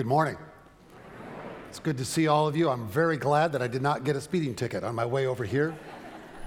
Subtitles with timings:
[0.00, 0.38] Good morning.
[1.68, 2.70] It's good to see all of you.
[2.70, 5.44] I'm very glad that I did not get a speeding ticket on my way over
[5.44, 5.76] here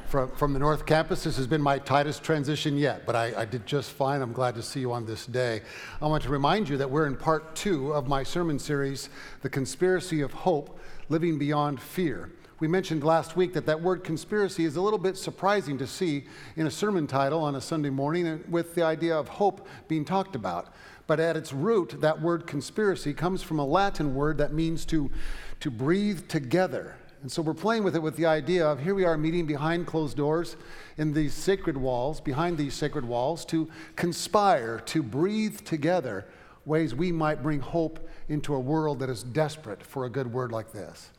[0.08, 1.24] from, from the North Campus.
[1.24, 4.24] This has been my tightest transition yet, but I, I did just fine.
[4.24, 5.62] I'm glad to see you on this day.
[6.02, 9.10] I want to remind you that we're in part two of my sermon series,
[9.44, 10.80] The Conspiracy of Hope
[11.10, 12.32] Living Beyond Fear.
[12.60, 16.24] We mentioned last week that that word conspiracy is a little bit surprising to see
[16.56, 20.36] in a sermon title on a Sunday morning with the idea of hope being talked
[20.36, 20.74] about.
[21.06, 25.12] But at its root, that word conspiracy comes from a Latin word that means to,
[25.60, 26.96] to breathe together.
[27.22, 29.88] And so we're playing with it with the idea of here we are meeting behind
[29.88, 30.56] closed doors
[30.98, 36.26] in these sacred walls, behind these sacred walls, to conspire, to breathe together
[36.66, 40.52] ways we might bring hope into a world that is desperate for a good word
[40.52, 41.10] like this.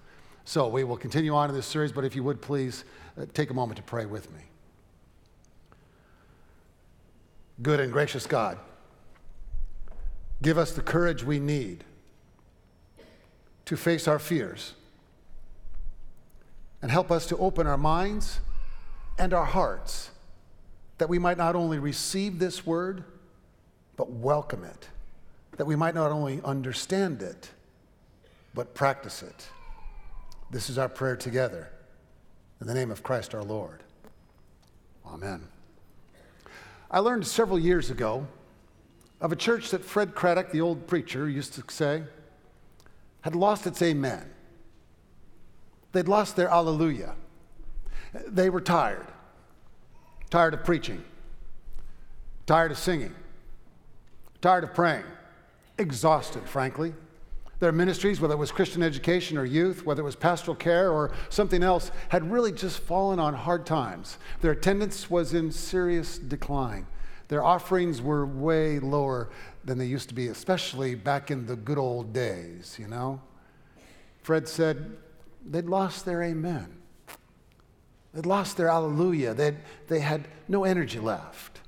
[0.45, 2.85] So we will continue on in this series, but if you would please
[3.19, 4.41] uh, take a moment to pray with me.
[7.63, 8.59] Good and gracious God.
[10.45, 11.85] Give us the courage we need
[13.65, 14.75] to face our fears
[16.83, 18.41] and help us to open our minds
[19.19, 20.11] and our hearts
[20.99, 23.05] that we might not only receive this word,
[23.97, 24.91] but welcome it,
[25.57, 27.49] that we might not only understand it,
[28.53, 29.49] but practice it.
[30.51, 31.71] This is our prayer together.
[32.61, 33.83] In the name of Christ our Lord.
[35.07, 35.49] Amen.
[36.91, 38.27] I learned several years ago
[39.25, 42.03] of a church that Fred Craddock, the old preacher, used to say
[43.23, 44.23] had lost its amen.
[45.93, 47.15] They'd lost their alleluia.
[48.29, 49.07] They were tired,
[50.29, 51.03] tired of preaching,
[52.45, 53.15] tired of singing,
[54.43, 55.07] tired of praying,
[55.79, 56.93] exhausted, frankly.
[57.61, 61.13] Their ministries, whether it was Christian education or youth, whether it was pastoral care or
[61.31, 64.19] something else, had really just fallen on hard times.
[64.43, 66.87] Their attendance was in serious decline.
[67.29, 69.31] Their offerings were way lower
[69.65, 73.21] than they used to be, especially back in the good old days, you know?
[74.23, 74.97] Fred said
[75.45, 76.81] they'd lost their amen.
[78.13, 79.35] They'd lost their hallelujah.
[79.35, 79.57] They'd,
[79.89, 81.61] they had no energy left.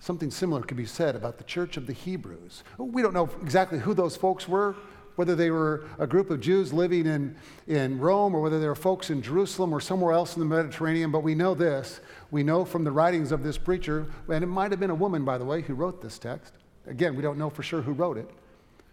[0.00, 2.62] Something similar could be said about the church of the Hebrews.
[2.78, 4.76] We don't know exactly who those folks were,
[5.18, 7.34] whether they were a group of Jews living in,
[7.66, 11.10] in Rome or whether they were folks in Jerusalem or somewhere else in the Mediterranean,
[11.10, 12.00] but we know this.
[12.30, 15.24] We know from the writings of this preacher, and it might have been a woman,
[15.24, 16.52] by the way, who wrote this text.
[16.86, 18.30] Again, we don't know for sure who wrote it.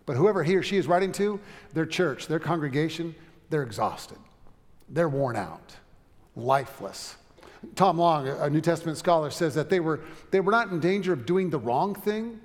[0.08, 1.40] But whoever he or she is writing to,
[1.74, 3.14] their church, their congregation,
[3.52, 4.18] they're exhausted.
[4.90, 5.76] They're worn out,
[6.36, 7.18] lifeless.
[7.76, 10.00] Tom Long, a New Testament scholar, says that they were,
[10.32, 12.42] they were not in danger of doing the wrong thing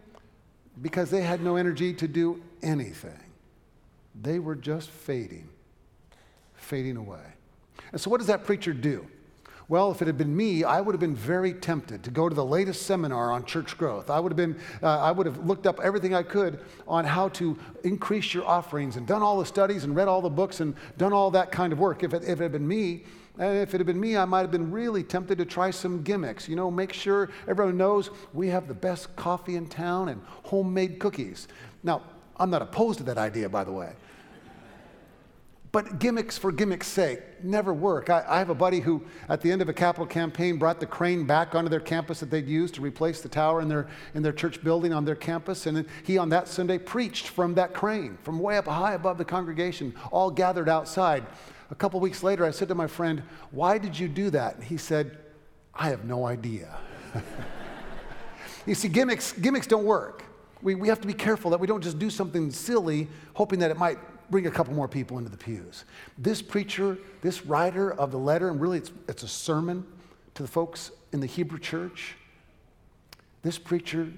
[0.83, 3.19] because they had no energy to do anything.
[4.15, 5.49] They were just fading,
[6.55, 7.25] fading away.
[7.93, 9.07] And so, what does that preacher do?
[9.71, 12.35] Well, if it had been me, I would have been very tempted to go to
[12.35, 14.11] the latest seminar on church growth.
[14.11, 17.29] I would have been, uh, I would have looked up everything I could on how
[17.29, 20.75] to increase your offerings and done all the studies and read all the books and
[20.99, 22.03] done all that kind of work.
[22.03, 23.05] If it, if it had been me,
[23.39, 26.03] and if it had been me, I might have been really tempted to try some
[26.03, 26.49] gimmicks.
[26.49, 30.99] You know, make sure everyone knows we have the best coffee in town and homemade
[30.99, 31.47] cookies.
[31.85, 32.03] Now,
[32.41, 33.93] I'm not opposed to that idea, by the way.
[35.73, 38.11] But gimmicks for gimmicks' sake never work.
[38.11, 40.87] I, I, have a buddy who, at the end of a capital campaign, brought the
[40.87, 44.23] crane back onto their campus that they'd used to replace the tower in their, in
[44.23, 45.67] their church building on their campus.
[45.67, 49.25] And he, on that Sunday, preached from that crane, from way up high above the
[49.25, 51.25] congregation, all gathered outside.
[51.71, 54.57] A couple weeks later, I said to my friend, Why did you do that?
[54.57, 55.19] And he said,
[55.73, 56.77] I have no idea.
[58.67, 60.25] you see, gimmicks, gimmicks don't work.
[60.63, 63.71] We, we have to be careful that we don't just do something silly, hoping that
[63.71, 63.99] it might
[64.31, 65.85] bring a couple more people into the pews.
[66.17, 69.85] This preacher, this writer of the letter, and really it's, it's a sermon
[70.35, 72.17] to the folks in the Hebrew church,
[73.43, 74.13] this preacher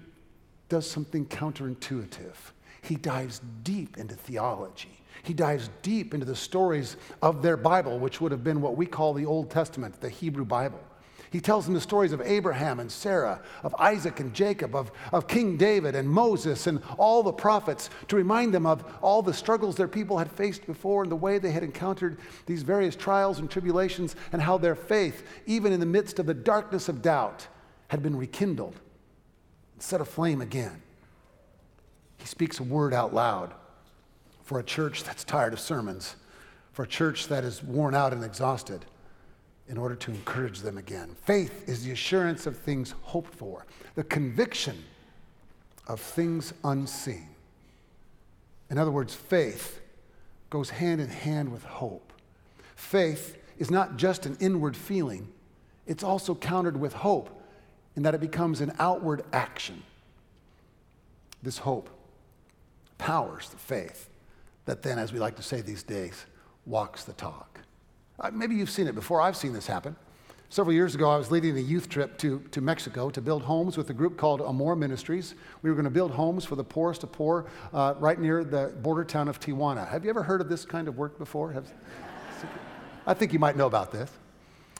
[0.68, 2.34] does something counterintuitive.
[2.82, 4.98] He dives deep into theology.
[5.22, 8.86] He dives deep into the stories of their Bible, which would have been what we
[8.86, 10.80] call the Old Testament, the Hebrew Bible.
[11.32, 15.26] He tells them the stories of Abraham and Sarah, of Isaac and Jacob, of, of
[15.26, 19.74] King David and Moses and all the prophets to remind them of all the struggles
[19.74, 23.50] their people had faced before and the way they had encountered these various trials and
[23.50, 27.46] tribulations and how their faith, even in the midst of the darkness of doubt,
[27.88, 28.78] had been rekindled
[29.72, 30.82] and set aflame again.
[32.18, 33.54] He speaks a word out loud
[34.42, 36.14] for a church that's tired of sermons,
[36.72, 38.84] for a church that is worn out and exhausted
[39.68, 41.14] in order to encourage them again.
[41.24, 43.64] Faith is the assurance of things hoped for,
[43.94, 44.82] the conviction
[45.86, 47.28] of things unseen.
[48.70, 49.80] In other words, faith
[50.50, 52.12] goes hand in hand with hope.
[52.74, 55.28] Faith is not just an inward feeling,
[55.86, 57.42] it's also countered with hope
[57.96, 59.82] in that it becomes an outward action.
[61.42, 61.90] This hope
[62.98, 64.08] powers the faith
[64.64, 66.24] that then, as we like to say these days,
[66.66, 67.61] walks the talk.
[68.30, 69.20] Maybe you've seen it before.
[69.20, 69.96] I've seen this happen.
[70.48, 73.78] Several years ago, I was leading a youth trip to, to Mexico to build homes
[73.78, 75.34] with a group called Amor Ministries.
[75.62, 78.74] We were going to build homes for the poorest of poor uh, right near the
[78.82, 79.88] border town of Tijuana.
[79.88, 81.52] Have you ever heard of this kind of work before?
[81.52, 81.72] Have,
[83.06, 84.10] I think you might know about this.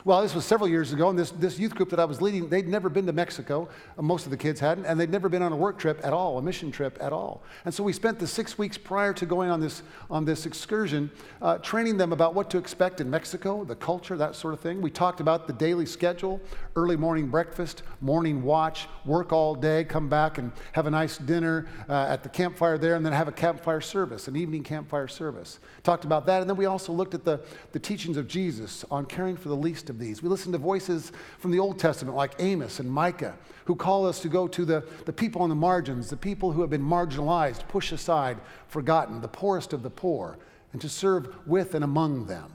[0.05, 2.49] Well, this was several years ago, and this, this youth group that I was leading,
[2.49, 3.69] they'd never been to Mexico.
[3.97, 6.37] Most of the kids hadn't, and they'd never been on a work trip at all,
[6.37, 7.41] a mission trip at all.
[7.63, 11.09] And so we spent the six weeks prior to going on this, on this excursion
[11.41, 14.81] uh, training them about what to expect in Mexico, the culture, that sort of thing.
[14.81, 16.41] We talked about the daily schedule,
[16.75, 21.65] early morning breakfast, morning watch, work all day, come back and have a nice dinner
[21.87, 25.59] uh, at the campfire there, and then have a campfire service, an evening campfire service.
[25.81, 27.39] Talked about that, and then we also looked at the,
[27.71, 30.21] the teachings of Jesus on caring for the least of these.
[30.21, 33.35] We listen to voices from the Old Testament like Amos and Micah
[33.65, 36.61] who call us to go to the, the people on the margins, the people who
[36.61, 38.37] have been marginalized, pushed aside,
[38.67, 40.37] forgotten, the poorest of the poor,
[40.73, 42.51] and to serve with and among them.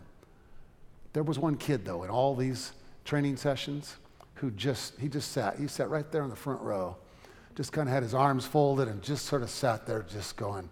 [1.12, 2.72] There was one kid, though, in all these
[3.04, 3.96] training sessions
[4.34, 5.58] who just, he just sat.
[5.58, 6.96] He sat right there in the front row,
[7.54, 10.68] just kind of had his arms folded and just sort of sat there just going,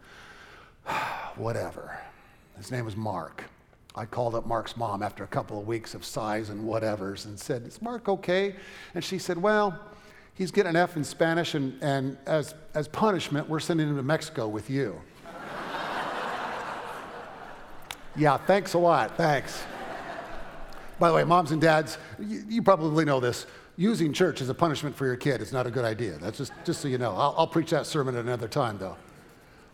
[1.36, 1.98] whatever.
[2.56, 3.44] His name was Mark.
[3.96, 7.40] I called up Mark's mom after a couple of weeks of sighs and whatevers and
[7.40, 8.54] said, Is Mark okay?
[8.94, 9.78] And she said, Well,
[10.34, 14.02] he's getting an F in Spanish, and, and as, as punishment, we're sending him to
[14.02, 15.00] Mexico with you.
[18.16, 19.16] yeah, thanks a lot.
[19.16, 19.64] Thanks.
[20.98, 23.46] By the way, moms and dads, you, you, probably know this.
[23.78, 26.18] Using church as a punishment for your kid is not a good idea.
[26.18, 27.12] That's just, just so you know.
[27.12, 28.96] I'll, I'll preach that sermon at another time, though.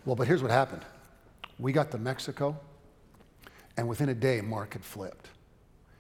[0.05, 0.85] Well, but here's what happened
[1.59, 2.57] we got to Mexico.
[3.77, 5.29] And within a day, Mark had flipped.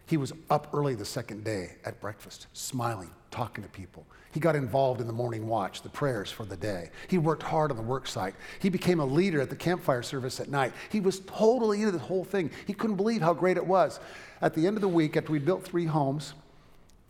[0.06, 4.04] He was up early the second day at breakfast, smiling, talking to people.
[4.32, 6.90] He got involved in the morning watch, the prayers for the day.
[7.08, 8.34] He worked hard on the work site.
[8.60, 10.72] He became a leader at the campfire service at night.
[10.90, 12.50] He was totally into the whole thing.
[12.66, 14.00] He couldn't believe how great it was.
[14.40, 16.34] At the end of the week, after we built three homes,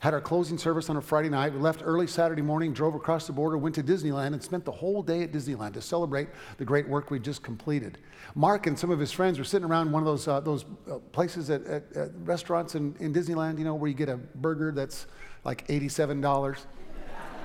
[0.03, 1.53] had our closing service on a Friday night.
[1.53, 4.73] We left early Saturday morning, drove across the border, went to Disneyland, and spent the
[4.73, 6.29] whole day at Disneyland to celebrate
[6.59, 7.99] the great work we just completed.
[8.35, 10.99] Mark and some of his friends were sitting around one of those, uh, those uh,
[11.13, 14.73] places at, at, at, restaurants in, in Disneyland, you know, where you get a burger
[14.73, 15.07] that's
[15.45, 16.59] like $87.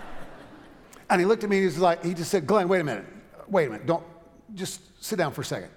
[1.11, 2.83] and he looked at me and he was like, he just said, Glenn, wait a
[2.83, 3.05] minute,
[3.47, 4.03] wait a minute, don't,
[4.55, 5.69] just sit down for a second.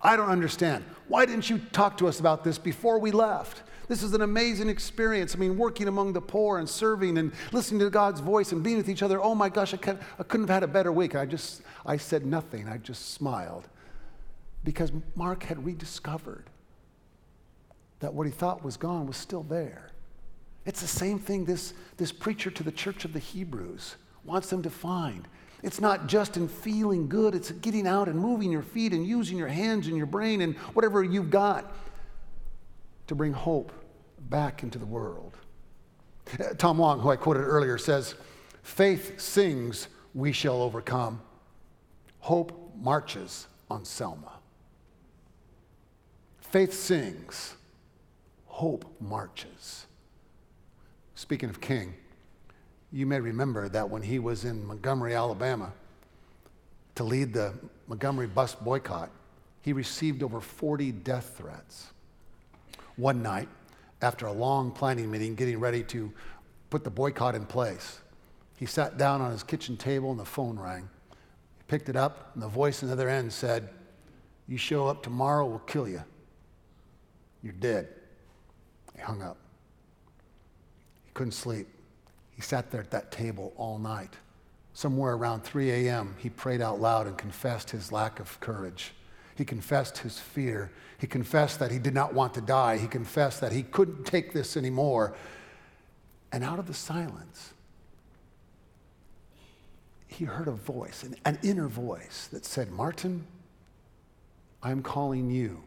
[0.00, 0.84] I don't understand.
[1.08, 3.62] Why didn't you talk to us about this before we left?
[3.88, 5.34] This is an amazing experience.
[5.34, 8.76] I mean, working among the poor and serving and listening to God's voice and being
[8.76, 9.20] with each other.
[9.20, 11.16] Oh my gosh, I, couldn't have had a better week.
[11.16, 12.68] I just, I said nothing.
[12.68, 13.66] I just smiled
[14.62, 16.44] because Mark had rediscovered
[18.00, 19.90] that what he thought was gone was still there.
[20.66, 24.62] It's the same thing this, this preacher to the church of the Hebrews wants them
[24.62, 25.26] to find.
[25.62, 29.38] It's not just in feeling good, it's getting out and moving your feet and using
[29.38, 31.72] your hands and your brain and whatever you've got
[33.08, 33.72] to bring hope
[34.30, 35.36] back into the world.
[36.58, 38.14] Tom Long, who I quoted earlier, says,
[38.62, 41.20] Faith sings, we shall overcome.
[42.20, 44.32] Hope marches on Selma.
[46.40, 47.54] Faith sings,
[48.46, 49.86] hope marches.
[51.14, 51.94] Speaking of King,
[52.92, 55.72] you may remember that when he was in Montgomery, Alabama,
[56.94, 57.54] to lead the
[57.86, 59.10] Montgomery bus boycott,
[59.62, 61.88] he received over 40 death threats
[62.98, 63.48] one night
[64.02, 66.12] after a long planning meeting, getting ready to
[66.68, 68.00] put the boycott in place.
[68.56, 70.88] He sat down on his kitchen table and the phone rang.
[71.10, 73.68] He picked it up, and the voice on the other end said,
[74.46, 76.02] You show up tomorrow, we'll kill you.
[77.42, 77.88] You're dead.
[78.94, 79.38] He hung up.
[81.06, 81.68] He couldn't sleep.
[82.34, 84.14] He sat there at that table all night.
[84.74, 88.92] Somewhere around 3 a.m., he prayed out loud and confessed his lack of courage.
[89.38, 90.72] He confessed his fear.
[90.98, 92.76] He confessed that he did not want to die.
[92.76, 95.14] He confessed that he couldn't take this anymore.
[96.32, 97.54] And out of the silence,
[100.08, 103.28] he heard a voice, an, an inner voice that said, Martin,
[104.60, 105.62] I'm calling you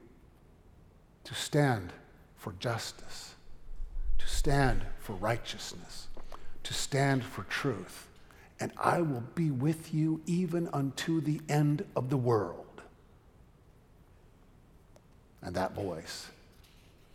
[1.23, 1.93] to stand
[2.35, 3.35] for justice,
[4.17, 6.09] to stand for righteousness,
[6.63, 8.09] to stand for truth.
[8.59, 12.65] And I will be with you even unto the end of the world.
[15.43, 16.27] And that voice,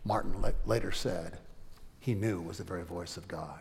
[0.03, 1.39] Martin later said,
[1.99, 3.59] he knew was the very voice of God.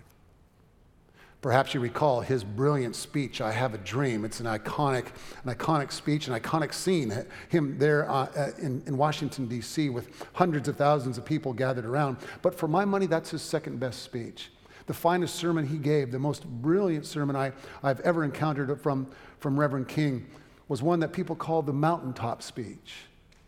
[1.43, 4.25] Perhaps you recall his brilliant speech, I Have a Dream.
[4.25, 5.07] It's an iconic,
[5.45, 7.13] an iconic speech, an iconic scene.
[7.49, 11.85] Him there uh, uh in, in Washington, D.C., with hundreds of thousands of people gathered
[11.85, 12.17] around.
[12.43, 14.51] But for my money, that's his second best speech.
[14.87, 19.07] The finest sermon he gave, the most brilliant sermon I, I've ever encountered from,
[19.39, 20.27] from Reverend King,
[20.69, 22.95] was one that people called the mountaintop speech,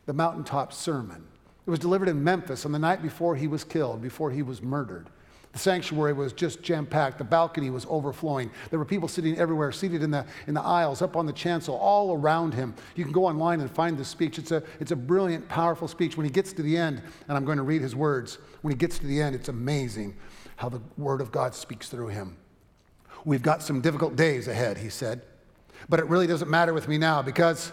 [0.08, 1.22] the mountaintop sermon.
[1.66, 4.62] It was delivered in Memphis on the night before he was killed, before he was
[4.62, 5.10] murdered.
[5.52, 7.18] The sanctuary was just jam packed.
[7.18, 8.50] The balcony was overflowing.
[8.70, 11.76] There were people sitting everywhere, seated in the, in the aisles, up on the chancel,
[11.76, 12.74] all around him.
[12.96, 14.38] You can go online and find this speech.
[14.38, 16.16] It's a, it's a brilliant, powerful speech.
[16.16, 18.78] When he gets to the end, and I'm going to read his words, when he
[18.78, 20.16] gets to the end, it's amazing
[20.56, 22.38] how the Word of God speaks through him.
[23.26, 25.20] We've got some difficult days ahead, he said.
[25.86, 27.72] But it really doesn't matter with me now because,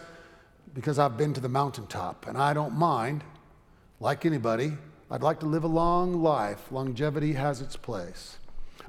[0.75, 3.23] because I've been to the mountaintop and I don't mind,
[3.99, 4.73] like anybody,
[5.09, 6.71] I'd like to live a long life.
[6.71, 8.37] Longevity has its place.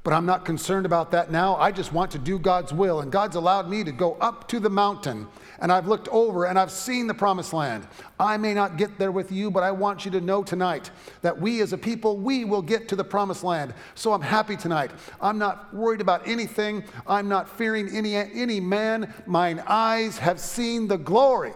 [0.02, 1.56] But I'm not concerned about that now.
[1.56, 3.00] I just want to do God's will.
[3.00, 5.26] And God's allowed me to go up to the mountain.
[5.60, 7.86] And I've looked over and I've seen the promised land.
[8.18, 10.90] I may not get there with you, but I want you to know tonight
[11.22, 13.74] that we as a people, we will get to the promised land.
[13.94, 14.92] So I'm happy tonight.
[15.20, 16.84] I'm not worried about anything.
[17.06, 19.12] I'm not fearing any, any man.
[19.26, 21.52] Mine eyes have seen the glory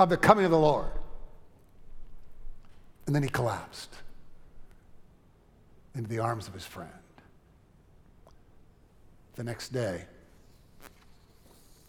[0.00, 0.90] of the coming of the Lord.
[3.06, 3.94] And then he collapsed
[5.94, 6.90] into the arms of his friend.
[9.34, 10.04] The next day,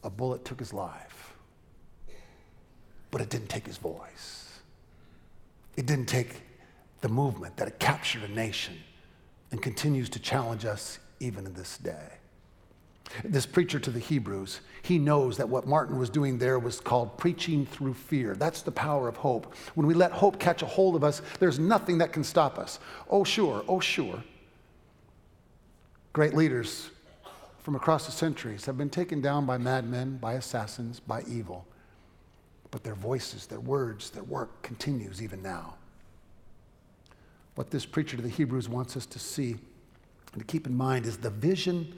[0.03, 1.33] a bullet took his life,
[3.11, 4.59] but it didn't take his voice.
[5.77, 6.41] It didn't take
[6.99, 8.77] the movement that had captured a nation
[9.51, 12.20] and continues to challenge us even in this day.
[13.23, 17.17] This preacher to the Hebrews, he knows that what Martin was doing there was called
[17.17, 18.35] preaching through fear.
[18.35, 19.53] That's the power of hope.
[19.75, 22.79] When we let hope catch a hold of us, there's nothing that can stop us.
[23.09, 24.23] Oh, sure, oh, sure.
[26.13, 26.89] Great leaders
[27.59, 31.65] from across the centuries have been taken down by madmen, by assassins, by evil.
[32.71, 35.75] But their voices, their words, their work continues even now.
[37.55, 39.57] What this preacher to the Hebrews wants us to see
[40.33, 41.97] and to keep in mind is the vision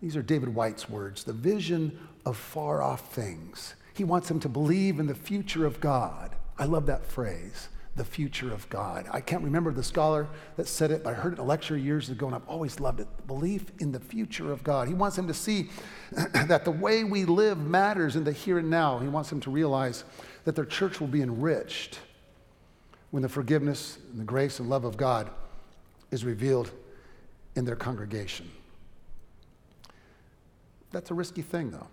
[0.00, 3.74] these are David White's words the vision of far off things.
[3.94, 6.34] He wants them to believe in the future of God.
[6.58, 9.06] I love that phrase, the future of God.
[9.10, 10.26] I can't remember the scholar
[10.56, 12.80] that said it, but I heard it in a lecture years ago, and I've always
[12.80, 13.08] loved it.
[13.26, 14.88] Belief in the future of God.
[14.88, 15.70] He wants them to see
[16.12, 18.98] that the way we live matters in the here and now.
[18.98, 20.04] He wants them to realize
[20.44, 21.98] that their church will be enriched
[23.10, 25.30] when the forgiveness and the grace and love of God
[26.10, 26.70] is revealed
[27.56, 28.50] in their congregation.
[30.92, 31.86] That's a risky thing, though,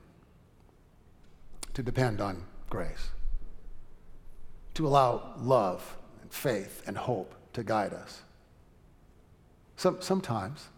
[1.74, 3.10] to depend on grace,
[4.74, 8.22] to allow love and faith and hope to guide us.
[9.76, 10.70] Some, sometimes,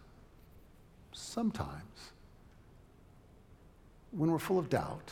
[1.12, 2.10] sometimes,
[4.10, 5.10] when we're full of doubt,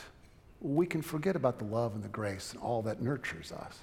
[0.60, 3.78] we can forget about the love and the grace and all that nurtures us.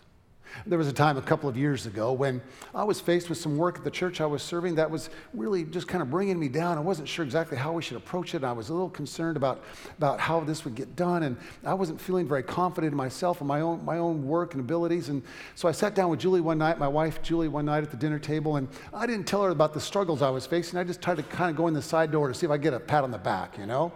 [0.65, 2.41] There was a time a couple of years ago when
[2.73, 5.63] I was faced with some work at the church I was serving that was really
[5.63, 6.77] just kind of bringing me down.
[6.77, 8.43] I wasn't sure exactly how we should approach it.
[8.43, 9.63] I was a little concerned about,
[9.97, 13.47] about how this would get done, and I wasn't feeling very confident in myself and
[13.47, 15.09] my own, my own work and abilities.
[15.09, 15.23] And
[15.55, 17.97] so I sat down with Julie one night, my wife Julie, one night at the
[17.97, 20.79] dinner table, and I didn't tell her about the struggles I was facing.
[20.79, 22.57] I just tried to kind of go in the side door to see if I
[22.57, 23.91] get a pat on the back, you know?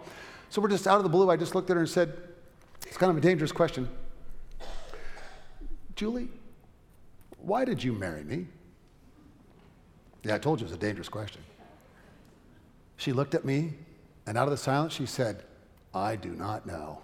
[0.50, 1.30] So we're just out of the blue.
[1.30, 2.12] I just looked at her and said,
[2.86, 3.88] It's kind of a dangerous question.
[5.94, 6.28] Julie,
[7.42, 8.46] why did you marry me?
[10.22, 11.42] Yeah, I told you it was a dangerous question.
[12.96, 13.72] She looked at me,
[14.26, 15.44] and out of the silence, she said,
[15.94, 16.98] I do not know.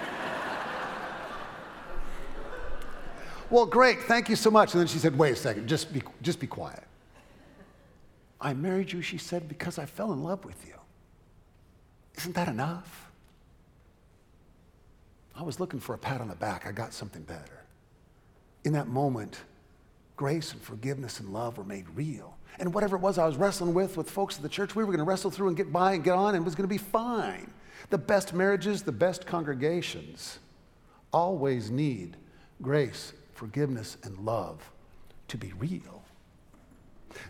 [3.50, 4.72] well, great, thank you so much.
[4.72, 6.82] And then she said, Wait a second, just be, just be quiet.
[8.40, 10.74] I married you, she said, because I fell in love with you.
[12.16, 13.10] Isn't that enough?
[15.36, 16.66] I was looking for a pat on the back.
[16.66, 17.64] I got something better.
[18.64, 19.40] In that moment,
[20.16, 22.36] grace and forgiveness and love were made real.
[22.58, 24.92] And whatever it was I was wrestling with with folks at the church, we were
[24.92, 26.72] going to wrestle through and get by and get on, and it was going to
[26.72, 27.50] be fine.
[27.90, 30.38] The best marriages, the best congregations
[31.12, 32.16] always need
[32.62, 34.70] grace, forgiveness, and love
[35.28, 36.02] to be real.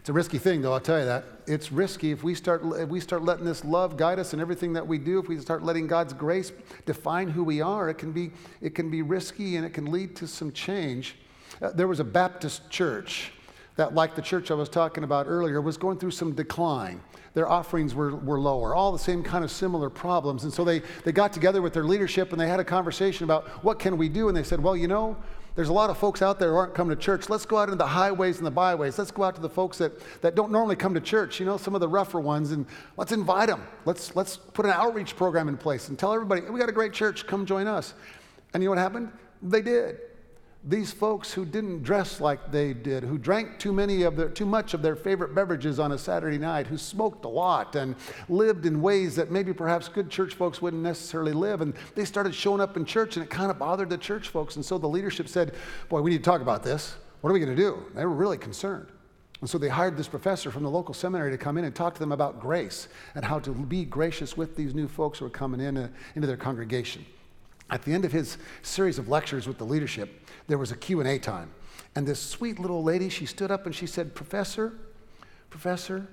[0.00, 1.24] It's a risky thing, though, I'll tell you that.
[1.46, 4.72] It's risky if we, start, if we start letting this love guide us in everything
[4.74, 6.52] that we do, if we start letting God's grace
[6.86, 10.16] define who we are, it can be, it can be risky and it can lead
[10.16, 11.16] to some change.
[11.62, 13.32] Uh, there was a Baptist church
[13.76, 17.00] that, like the church I was talking about earlier, was going through some decline.
[17.34, 20.44] Their offerings were, were lower, all the same kind of similar problems.
[20.44, 23.48] And so they, they got together with their leadership and they had a conversation about
[23.64, 24.28] what can we do.
[24.28, 25.16] And they said, well, you know,
[25.56, 27.28] there's a lot of folks out there who aren't coming to church.
[27.28, 28.98] Let's go out into the highways and the byways.
[28.98, 31.56] Let's go out to the folks that, that don't normally come to church, you know,
[31.56, 33.64] some of the rougher ones, and let's invite them.
[33.84, 36.92] Let's, let's put an outreach program in place and tell everybody, we got a great
[36.92, 37.94] church, come join us.
[38.52, 39.12] And you know what happened?
[39.42, 39.98] They did.
[40.66, 44.46] These folks who didn't dress like they did, who drank too many of their too
[44.46, 47.94] much of their favorite beverages on a Saturday night, who smoked a lot and
[48.30, 51.60] lived in ways that maybe perhaps good church folks wouldn't necessarily live.
[51.60, 54.56] And they started showing up in church and it kind of bothered the church folks.
[54.56, 55.54] And so the leadership said,
[55.90, 56.94] Boy, we need to talk about this.
[57.20, 57.84] What are we going to do?
[57.94, 58.88] They were really concerned.
[59.42, 61.92] And so they hired this professor from the local seminary to come in and talk
[61.92, 65.30] to them about grace and how to be gracious with these new folks who are
[65.30, 67.04] coming in uh, into their congregation.
[67.70, 71.18] At the end of his series of lectures with the leadership, there was a Q&A
[71.18, 71.50] time.
[71.96, 74.72] And this sweet little lady, she stood up and she said, "Professor,
[75.50, 76.08] professor,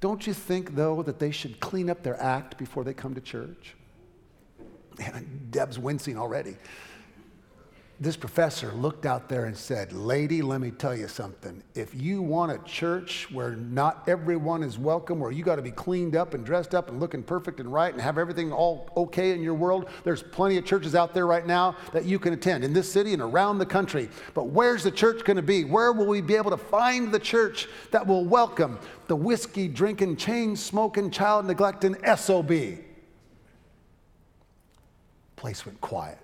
[0.00, 3.20] don't you think though that they should clean up their act before they come to
[3.20, 3.74] church?"
[4.98, 6.56] And Deb's wincing already
[8.02, 11.62] this professor looked out there and said, Lady, let me tell you something.
[11.76, 15.70] If you want a church where not everyone is welcome, where you got to be
[15.70, 19.30] cleaned up and dressed up and looking perfect and right and have everything all okay
[19.30, 22.64] in your world, there's plenty of churches out there right now that you can attend
[22.64, 24.08] in this city and around the country.
[24.34, 25.62] But where's the church going to be?
[25.62, 30.16] Where will we be able to find the church that will welcome the whiskey drinking,
[30.16, 32.52] chain smoking, child neglecting SOB?
[35.36, 36.18] Place went quiet.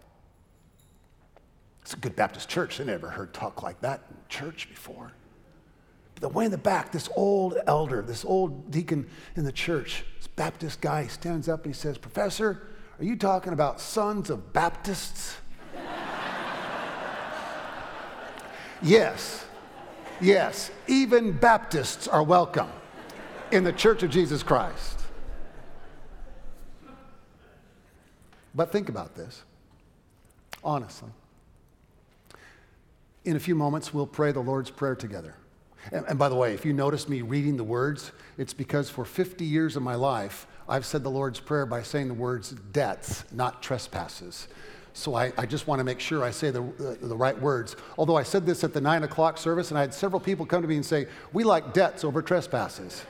[1.88, 2.82] It's a good Baptist church.
[2.82, 5.10] I never heard talk like that in church before.
[6.12, 10.04] But the way in the back, this old elder, this old deacon in the church,
[10.18, 12.68] this Baptist guy, stands up and he says, Professor,
[12.98, 15.38] are you talking about sons of Baptists?
[18.82, 19.46] yes,
[20.20, 22.68] yes, even Baptists are welcome
[23.50, 25.00] in the Church of Jesus Christ.
[28.54, 29.42] But think about this,
[30.62, 31.08] honestly
[33.28, 35.34] in a few moments, we'll pray the Lord's Prayer together.
[35.92, 39.04] And, and, by the way, if you notice me reading the words, it's because for
[39.04, 43.24] 50 years of my life, I've said the Lord's Prayer by saying the words debts,
[43.30, 44.48] not trespasses.
[44.94, 46.62] So I, I just want to make sure I say the,
[47.00, 47.76] the, right words.
[47.98, 50.62] Although I said this at the nine o'clock service, and I had several people come
[50.62, 53.04] to me and say, We like debts over trespasses.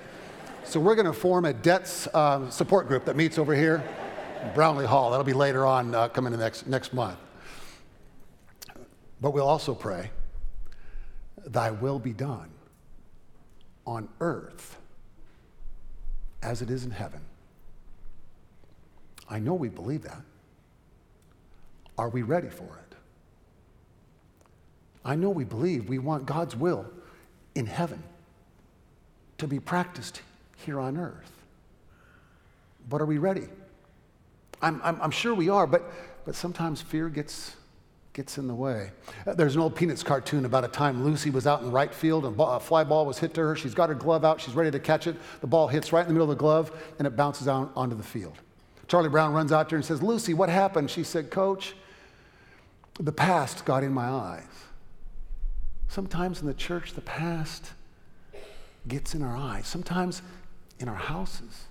[0.64, 3.82] So we're going to form a debts um, support group that meets over here,
[4.54, 5.10] Brownlee Hall.
[5.10, 7.18] That'll be later on, uh, coming in next, next month.
[9.20, 10.10] But we'll also pray,
[11.44, 12.50] Thy will be done
[13.86, 14.76] on earth
[16.42, 17.20] as it is in heaven.
[19.28, 20.22] I know we believe that.
[21.96, 22.94] Are we ready for it?
[25.04, 26.86] I know we believe we want God's will
[27.54, 28.02] in heaven
[29.38, 30.22] to be practiced
[30.64, 31.32] here on earth.
[32.88, 33.48] But are we ready?
[34.60, 35.90] I'm, I'm, I'm sure we are, but,
[36.24, 37.56] but sometimes fear gets
[38.18, 38.90] gets in the way.
[39.28, 42.24] Uh, there's an old Peanuts cartoon about a time Lucy was out in right field
[42.24, 43.54] and a fly ball was hit to her.
[43.54, 45.14] She's got her glove out, she's ready to catch it.
[45.40, 47.94] The ball hits right in the middle of the glove and it bounces out onto
[47.94, 48.36] the field.
[48.88, 50.90] Charlie Brown runs out there and says, Lucy, what happened?
[50.90, 51.76] She said, Coach,
[52.98, 54.42] the past got in my eyes.
[55.86, 57.70] Sometimes in the church, the past
[58.88, 59.68] gets in our eyes.
[59.68, 60.22] Sometimes
[60.80, 61.66] in our houses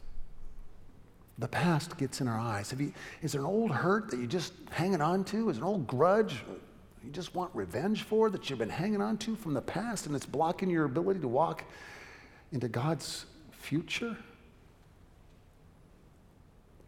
[1.37, 2.73] the past gets in our eyes.
[2.77, 5.49] You, is there an old hurt that you're just hanging on to?
[5.49, 6.43] Is an old grudge
[7.03, 10.15] you just want revenge for that you've been hanging on to from the past and
[10.15, 11.63] it's blocking your ability to walk
[12.51, 14.17] into God's future?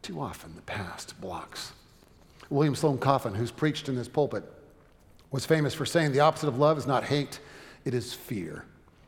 [0.01, 1.73] Too often the past blocks.
[2.49, 4.43] William Sloane Coffin, who's preached in this pulpit,
[5.31, 7.39] was famous for saying the opposite of love is not hate,
[7.85, 8.65] it is fear.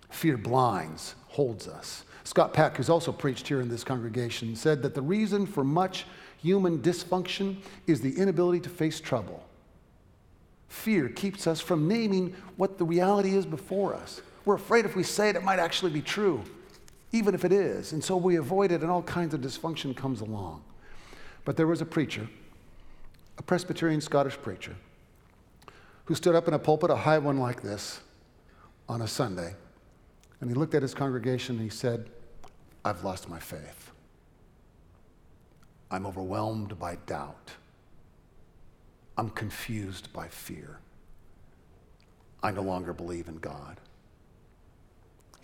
[0.10, 2.04] Fear blinds, holds us.
[2.24, 6.06] Scott Peck, who's also preached here in this congregation, said that the reason for much
[6.38, 7.58] human dysfunction
[7.88, 9.44] is the inability to face trouble.
[10.68, 14.22] Fear keeps us from naming what the reality is before us.
[14.46, 16.44] We're afraid if we say it, it might actually be true,
[17.12, 17.92] even if it is.
[17.94, 20.64] And so we avoid it, and all kinds of dysfunction comes along.
[21.44, 22.28] But there was a preacher,
[23.38, 24.76] a Presbyterian Scottish preacher,
[26.06, 28.00] who stood up in a pulpit, a high one like this,
[28.88, 29.56] on a Sunday
[30.42, 32.10] and he looked at his congregation and he said,
[32.84, 33.92] I've lost my faith.
[35.92, 37.52] I'm overwhelmed by doubt.
[39.18, 40.80] I'm confused by fear.
[42.42, 43.80] I no longer believe in God.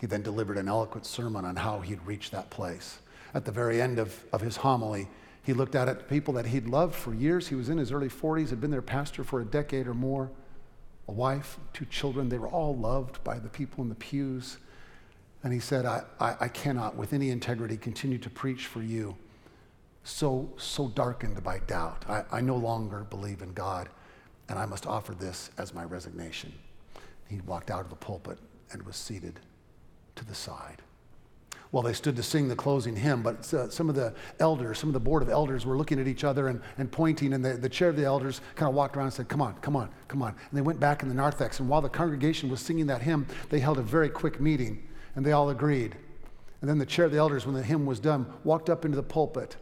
[0.00, 2.98] He then delivered an eloquent sermon on how he'd reached that place.
[3.34, 5.08] At the very end of, of his homily,
[5.42, 7.48] he looked out at the people that he'd loved for years.
[7.48, 10.30] He was in his early 40s, had been their pastor for a decade or more,
[11.06, 12.28] a wife, two children.
[12.28, 14.58] They were all loved by the people in the pews.
[15.42, 19.16] And he said, I, I, I, cannot, with any integrity, continue to preach for you,
[20.02, 22.04] so, so darkened by doubt.
[22.08, 23.88] I, I no longer believe in God,
[24.48, 26.52] and I must offer this as my resignation.
[27.28, 28.38] He walked out of the pulpit
[28.72, 29.38] and was seated
[30.16, 30.82] to the side.
[31.70, 34.88] Well, they stood to sing the closing hymn, but uh, some of the elders, some
[34.88, 37.54] of the board of elders were looking at each other and, and pointing, and the,
[37.54, 39.90] the chair of the elders kind of walked around and said, Come on, come on,
[40.08, 40.30] come on.
[40.30, 43.26] And they went back in the narthex, and while the congregation was singing that hymn,
[43.50, 44.82] they held a very quick meeting,
[45.14, 45.96] and they all agreed.
[46.60, 48.96] And then the chair of the elders, when the hymn was done, walked up into
[48.96, 49.56] the pulpit,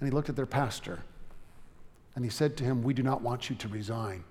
[0.00, 1.00] and he looked at their pastor,
[2.14, 4.24] and he said to him, We do not want you to resign.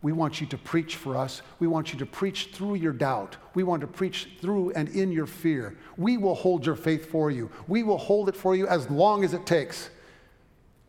[0.00, 1.40] We want you to preach for us.
[1.60, 3.38] We want you to preach through your doubt.
[3.54, 5.78] We want to preach through and in your fear.
[5.96, 7.50] We will hold your faith for you.
[7.68, 9.88] We will hold it for you as long as it takes.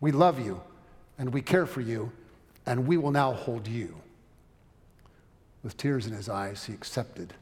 [0.02, 0.62] We love you
[1.18, 2.12] and we care for you,
[2.66, 3.96] and we will now hold you.
[5.64, 7.34] With tears in his eyes, he accepted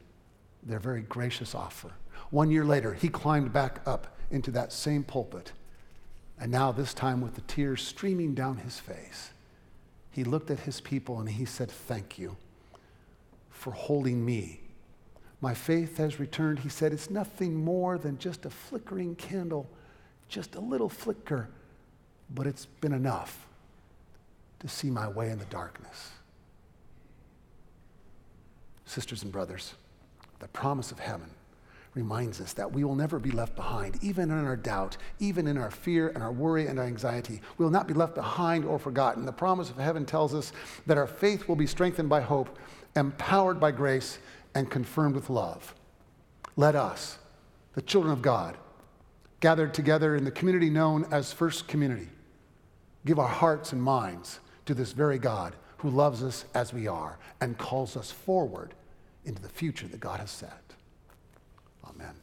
[0.64, 1.92] their very gracious offer.
[2.30, 5.52] One year later, he climbed back up into that same pulpit,
[6.40, 9.30] and now, this time with the tears streaming down his face
[10.14, 12.36] he looked at his people and he said, Thank you
[13.50, 14.60] for holding me.
[15.40, 16.60] My faith has returned.
[16.60, 19.68] He said, It's nothing more than just a flickering candle,
[20.28, 21.48] just a little flicker,
[22.32, 23.48] but it's been enough
[24.60, 26.10] to see my way in the darkness.
[28.86, 29.74] Sisters and brothers,
[30.44, 31.30] the promise of heaven
[31.94, 35.56] reminds us that we will never be left behind, even in our doubt, even in
[35.56, 37.40] our fear and our worry and our anxiety.
[37.56, 39.24] We will not be left behind or forgotten.
[39.24, 40.52] The promise of heaven tells us
[40.84, 42.58] that our faith will be strengthened by hope,
[42.94, 44.18] empowered by grace,
[44.54, 45.74] and confirmed with love.
[46.56, 47.16] Let us,
[47.72, 48.58] the children of God,
[49.40, 52.10] gathered together in the community known as First Community,
[53.06, 57.16] give our hearts and minds to this very God who loves us as we are
[57.40, 58.74] and calls us forward
[59.24, 60.74] into the future that God has set.
[61.84, 62.14] Amen.